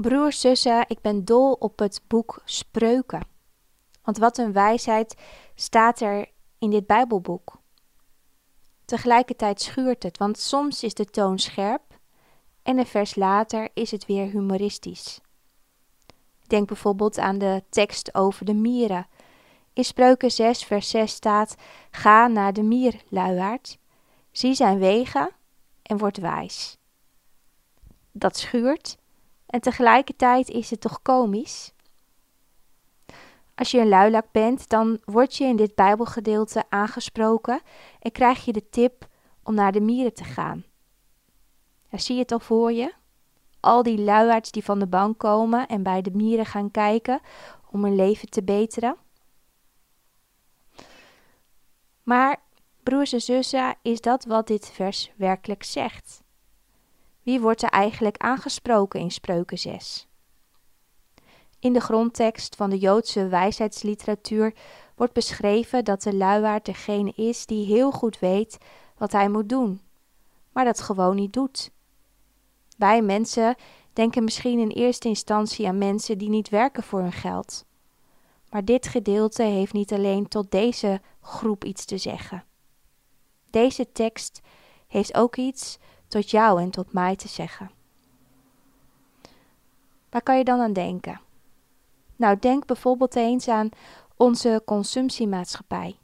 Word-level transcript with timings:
Broers, 0.00 0.40
zussen, 0.40 0.84
ik 0.88 1.00
ben 1.00 1.24
dol 1.24 1.52
op 1.52 1.78
het 1.78 2.02
boek 2.06 2.42
Spreuken. 2.44 3.26
Want 4.02 4.18
wat 4.18 4.38
een 4.38 4.52
wijsheid 4.52 5.16
staat 5.54 6.00
er 6.00 6.28
in 6.58 6.70
dit 6.70 6.86
Bijbelboek. 6.86 7.58
Tegelijkertijd 8.84 9.60
schuurt 9.60 10.02
het, 10.02 10.18
want 10.18 10.38
soms 10.38 10.82
is 10.82 10.94
de 10.94 11.04
toon 11.04 11.38
scherp 11.38 11.82
en 12.62 12.78
een 12.78 12.86
vers 12.86 13.14
later 13.14 13.68
is 13.74 13.90
het 13.90 14.06
weer 14.06 14.30
humoristisch. 14.30 15.20
Denk 16.46 16.66
bijvoorbeeld 16.66 17.18
aan 17.18 17.38
de 17.38 17.64
tekst 17.68 18.14
over 18.14 18.44
de 18.44 18.54
mieren. 18.54 19.06
In 19.72 19.84
Spreuken 19.84 20.30
6, 20.30 20.64
vers 20.64 20.90
6 20.90 21.12
staat: 21.12 21.54
Ga 21.90 22.26
naar 22.26 22.52
de 22.52 22.62
mier, 22.62 23.02
luiaard, 23.08 23.78
zie 24.30 24.54
zijn 24.54 24.78
wegen 24.78 25.30
en 25.82 25.98
word 25.98 26.16
wijs. 26.16 26.78
Dat 28.12 28.36
schuurt 28.36 28.98
en 29.50 29.60
tegelijkertijd 29.60 30.48
is 30.48 30.70
het 30.70 30.80
toch 30.80 31.02
komisch? 31.02 31.72
Als 33.54 33.70
je 33.70 33.80
een 33.80 33.88
luilak 33.88 34.26
bent, 34.32 34.68
dan 34.68 34.98
word 35.04 35.36
je 35.36 35.44
in 35.44 35.56
dit 35.56 35.74
Bijbelgedeelte 35.74 36.64
aangesproken 36.68 37.60
en 38.00 38.12
krijg 38.12 38.44
je 38.44 38.52
de 38.52 38.68
tip 38.68 39.08
om 39.42 39.54
naar 39.54 39.72
de 39.72 39.80
mieren 39.80 40.14
te 40.14 40.24
gaan. 40.24 40.64
Ja, 41.88 41.98
zie 41.98 42.14
je 42.14 42.20
het 42.20 42.32
al 42.32 42.40
voor 42.40 42.72
je? 42.72 42.94
Al 43.60 43.82
die 43.82 43.98
luiaards 44.00 44.50
die 44.50 44.64
van 44.64 44.78
de 44.78 44.86
bank 44.86 45.18
komen 45.18 45.68
en 45.68 45.82
bij 45.82 46.02
de 46.02 46.10
mieren 46.10 46.46
gaan 46.46 46.70
kijken 46.70 47.20
om 47.70 47.84
hun 47.84 47.94
leven 47.94 48.28
te 48.28 48.42
beteren. 48.42 48.96
Maar, 52.02 52.42
broers 52.82 53.12
en 53.12 53.20
zussen, 53.20 53.76
is 53.82 54.00
dat 54.00 54.24
wat 54.24 54.46
dit 54.46 54.70
vers 54.70 55.12
werkelijk 55.16 55.62
zegt? 55.62 56.22
Wie 57.22 57.40
wordt 57.40 57.62
er 57.62 57.68
eigenlijk 57.68 58.16
aangesproken 58.16 59.00
in 59.00 59.10
Spreuken 59.10 59.58
6? 59.58 60.08
In 61.58 61.72
de 61.72 61.80
grondtekst 61.80 62.56
van 62.56 62.70
de 62.70 62.78
Joodse 62.78 63.28
wijsheidsliteratuur 63.28 64.54
wordt 64.94 65.12
beschreven 65.12 65.84
dat 65.84 66.02
de 66.02 66.14
luiaard 66.14 66.64
degene 66.64 67.12
is 67.16 67.46
die 67.46 67.66
heel 67.66 67.90
goed 67.90 68.18
weet 68.18 68.58
wat 68.96 69.12
hij 69.12 69.28
moet 69.28 69.48
doen, 69.48 69.80
maar 70.52 70.64
dat 70.64 70.80
gewoon 70.80 71.16
niet 71.16 71.32
doet. 71.32 71.70
Wij 72.76 73.02
mensen 73.02 73.54
denken 73.92 74.24
misschien 74.24 74.58
in 74.58 74.68
eerste 74.68 75.08
instantie 75.08 75.66
aan 75.66 75.78
mensen 75.78 76.18
die 76.18 76.28
niet 76.28 76.48
werken 76.48 76.82
voor 76.82 77.00
hun 77.00 77.12
geld. 77.12 77.64
Maar 78.50 78.64
dit 78.64 78.86
gedeelte 78.86 79.42
heeft 79.42 79.72
niet 79.72 79.92
alleen 79.92 80.28
tot 80.28 80.50
deze 80.50 81.00
groep 81.20 81.64
iets 81.64 81.84
te 81.84 81.98
zeggen. 81.98 82.44
Deze 83.50 83.92
tekst 83.92 84.40
heeft 84.86 85.14
ook 85.14 85.36
iets 85.36 85.78
tot 86.10 86.30
jou 86.30 86.60
en 86.60 86.70
tot 86.70 86.92
mij 86.92 87.16
te 87.16 87.28
zeggen. 87.28 87.70
Waar 90.10 90.22
kan 90.22 90.38
je 90.38 90.44
dan 90.44 90.60
aan 90.60 90.72
denken? 90.72 91.20
Nou, 92.16 92.38
denk 92.38 92.66
bijvoorbeeld 92.66 93.16
eens 93.16 93.48
aan 93.48 93.68
onze 94.16 94.62
consumptiemaatschappij. 94.64 95.98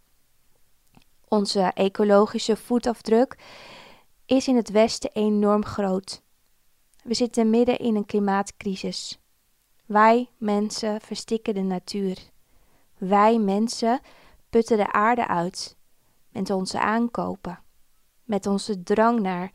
Onze 1.29 1.61
ecologische 1.75 2.57
voetafdruk 2.57 3.37
is 4.27 4.49
in 4.49 4.57
het 4.57 4.71
Westen 4.71 5.11
enorm 5.13 5.65
groot. 5.65 6.23
We 7.03 7.15
zitten 7.15 7.51
midden 7.51 7.79
in 7.79 7.97
een 7.97 8.07
klimaatcrisis. 8.07 9.21
Wij 9.87 10.31
mensen 10.37 11.01
verstikken 11.01 11.55
de 11.55 11.63
natuur. 11.63 12.19
Wij 12.99 13.39
mensen 13.39 14.01
putten 14.51 14.77
de 14.77 14.93
aarde 14.93 15.29
uit 15.29 15.77
met 16.29 16.51
onze 16.51 16.81
aankopen, 16.81 17.59
met 18.25 18.47
onze 18.47 18.83
drang 18.83 19.21
naar 19.21 19.51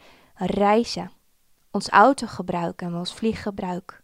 reizen, 0.45 1.11
ons 1.71 1.89
autogebruik 1.89 2.81
en 2.81 2.95
ons 2.95 3.13
vlieggebruik. 3.13 4.03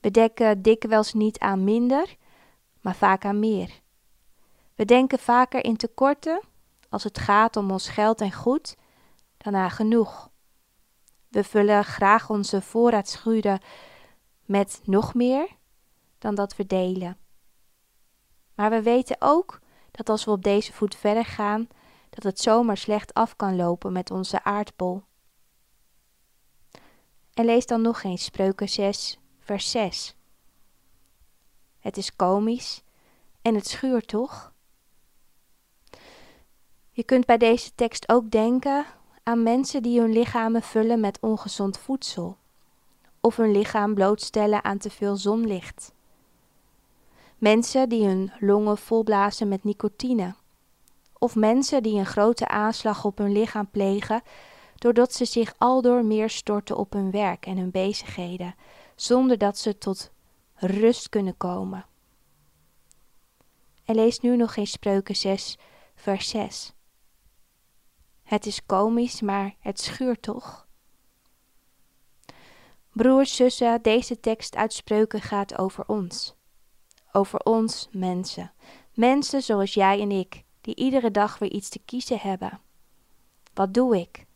We 0.00 0.10
denken 0.10 0.62
dikwijls 0.62 1.12
niet 1.12 1.38
aan 1.38 1.64
minder, 1.64 2.16
maar 2.80 2.94
vaak 2.94 3.24
aan 3.24 3.38
meer. 3.38 3.82
We 4.74 4.84
denken 4.84 5.18
vaker 5.18 5.64
in 5.64 5.76
tekorten 5.76 6.40
als 6.88 7.04
het 7.04 7.18
gaat 7.18 7.56
om 7.56 7.70
ons 7.70 7.88
geld 7.88 8.20
en 8.20 8.32
goed 8.32 8.76
dan 9.36 9.56
aan 9.56 9.70
genoeg. 9.70 10.30
We 11.28 11.44
vullen 11.44 11.84
graag 11.84 12.30
onze 12.30 12.62
voorraadschuren 12.62 13.60
met 14.44 14.80
nog 14.84 15.14
meer 15.14 15.48
dan 16.18 16.34
dat 16.34 16.56
we 16.56 16.66
delen. 16.66 17.18
Maar 18.54 18.70
we 18.70 18.82
weten 18.82 19.16
ook 19.18 19.60
dat 19.90 20.08
als 20.08 20.24
we 20.24 20.30
op 20.30 20.42
deze 20.42 20.72
voet 20.72 20.94
verder 20.94 21.24
gaan, 21.24 21.68
dat 22.10 22.22
het 22.22 22.40
zomaar 22.40 22.76
slecht 22.76 23.14
af 23.14 23.36
kan 23.36 23.56
lopen 23.56 23.92
met 23.92 24.10
onze 24.10 24.44
aardbol. 24.44 25.02
En 27.34 27.44
lees 27.44 27.66
dan 27.66 27.82
nog 27.82 28.02
eens 28.02 28.24
Spreuken 28.24 28.68
6, 28.68 29.18
vers 29.38 29.70
6. 29.70 30.14
Het 31.78 31.96
is 31.96 32.16
komisch 32.16 32.82
en 33.42 33.54
het 33.54 33.66
schuurt 33.66 34.08
toch? 34.08 34.52
Je 36.90 37.04
kunt 37.04 37.26
bij 37.26 37.38
deze 37.38 37.74
tekst 37.74 38.08
ook 38.08 38.30
denken 38.30 38.84
aan 39.22 39.42
mensen 39.42 39.82
die 39.82 40.00
hun 40.00 40.12
lichamen 40.12 40.62
vullen 40.62 41.00
met 41.00 41.20
ongezond 41.20 41.78
voedsel 41.78 42.36
of 43.20 43.36
hun 43.36 43.52
lichaam 43.52 43.94
blootstellen 43.94 44.64
aan 44.64 44.78
te 44.78 44.90
veel 44.90 45.16
zonlicht. 45.16 45.92
Mensen 47.38 47.88
die 47.88 48.06
hun 48.06 48.32
longen 48.40 48.78
volblazen 48.78 49.48
met 49.48 49.64
nicotine. 49.64 50.34
Of 51.18 51.34
mensen 51.34 51.82
die 51.82 51.98
een 51.98 52.06
grote 52.06 52.48
aanslag 52.48 53.04
op 53.04 53.18
hun 53.18 53.32
lichaam 53.32 53.70
plegen 53.70 54.22
doordat 54.84 55.12
ze 55.12 55.24
zich 55.24 55.54
aldoor 55.58 56.04
meer 56.04 56.30
storten 56.30 56.76
op 56.76 56.92
hun 56.92 57.10
werk 57.10 57.46
en 57.46 57.56
hun 57.56 57.70
bezigheden, 57.70 58.54
zonder 58.94 59.38
dat 59.38 59.58
ze 59.58 59.78
tot 59.78 60.12
rust 60.54 61.08
kunnen 61.08 61.36
komen. 61.36 61.86
En 63.84 63.94
lees 63.94 64.20
nu 64.20 64.36
nog 64.36 64.56
eens 64.56 64.70
Spreuken 64.70 65.16
6, 65.16 65.58
vers 65.94 66.28
6. 66.28 66.72
Het 68.22 68.46
is 68.46 68.66
komisch, 68.66 69.20
maar 69.20 69.54
het 69.60 69.80
schuurt 69.80 70.22
toch? 70.22 70.66
Broers, 72.92 73.36
zussen, 73.36 73.82
deze 73.82 74.20
tekst 74.20 74.56
uit 74.56 74.72
Spreuken 74.72 75.20
gaat 75.20 75.58
over 75.58 75.84
ons. 75.86 76.34
Over 77.12 77.38
ons 77.38 77.88
mensen. 77.90 78.52
Mensen 78.94 79.42
zoals 79.42 79.74
jij 79.74 80.00
en 80.00 80.10
ik, 80.10 80.44
die 80.60 80.74
iedere 80.74 81.10
dag 81.10 81.38
weer 81.38 81.50
iets 81.50 81.68
te 81.68 81.80
kiezen 81.84 82.18
hebben. 82.18 82.60
Wat 83.54 83.74
doe 83.74 84.00
ik? 84.00 84.26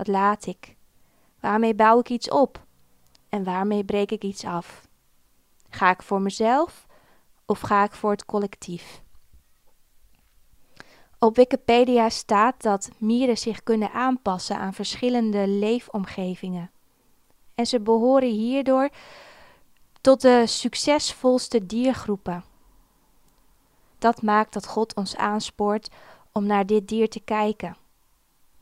Wat 0.00 0.08
laat 0.08 0.46
ik? 0.46 0.76
Waarmee 1.40 1.74
bouw 1.74 1.98
ik 1.98 2.08
iets 2.08 2.30
op? 2.30 2.66
En 3.28 3.44
waarmee 3.44 3.84
breek 3.84 4.10
ik 4.10 4.22
iets 4.22 4.44
af? 4.44 4.88
Ga 5.70 5.90
ik 5.90 6.02
voor 6.02 6.20
mezelf 6.20 6.86
of 7.46 7.60
ga 7.60 7.84
ik 7.84 7.92
voor 7.92 8.10
het 8.10 8.24
collectief? 8.24 9.02
Op 11.18 11.36
Wikipedia 11.36 12.08
staat 12.08 12.62
dat 12.62 12.90
mieren 12.98 13.38
zich 13.38 13.62
kunnen 13.62 13.92
aanpassen 13.92 14.56
aan 14.56 14.74
verschillende 14.74 15.48
leefomgevingen. 15.48 16.70
En 17.54 17.66
ze 17.66 17.80
behoren 17.80 18.30
hierdoor 18.30 18.88
tot 20.00 20.20
de 20.20 20.42
succesvolste 20.46 21.66
diergroepen. 21.66 22.44
Dat 23.98 24.22
maakt 24.22 24.52
dat 24.52 24.66
God 24.66 24.94
ons 24.94 25.16
aanspoort 25.16 25.88
om 26.32 26.46
naar 26.46 26.66
dit 26.66 26.88
dier 26.88 27.08
te 27.08 27.20
kijken. 27.20 27.76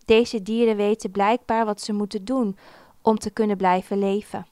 Deze 0.09 0.43
dieren 0.43 0.77
weten 0.77 1.11
blijkbaar 1.11 1.65
wat 1.65 1.81
ze 1.81 1.93
moeten 1.93 2.25
doen 2.25 2.59
om 3.03 3.19
te 3.19 3.31
kunnen 3.31 3.57
blijven 3.57 3.99
leven. 3.99 4.47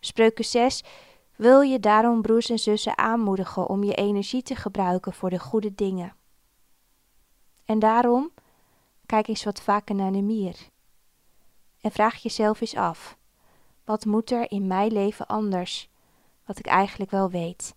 Spreuken 0.00 0.44
6 0.44 0.84
wil 1.36 1.60
je 1.60 1.80
daarom 1.80 2.22
broers 2.22 2.50
en 2.50 2.58
zussen 2.58 2.98
aanmoedigen 2.98 3.68
om 3.68 3.84
je 3.84 3.94
energie 3.94 4.42
te 4.42 4.54
gebruiken 4.54 5.12
voor 5.12 5.30
de 5.30 5.38
goede 5.38 5.74
dingen. 5.74 6.14
En 7.64 7.78
daarom 7.78 8.30
kijk 9.06 9.28
eens 9.28 9.44
wat 9.44 9.60
vaker 9.60 9.94
naar 9.94 10.12
de 10.12 10.22
mier. 10.22 10.56
En 11.80 11.90
vraag 11.90 12.16
jezelf 12.16 12.60
eens 12.60 12.74
af: 12.74 13.16
wat 13.84 14.04
moet 14.04 14.30
er 14.30 14.50
in 14.50 14.66
mijn 14.66 14.92
leven 14.92 15.26
anders, 15.26 15.90
wat 16.44 16.58
ik 16.58 16.66
eigenlijk 16.66 17.10
wel 17.10 17.30
weet? 17.30 17.74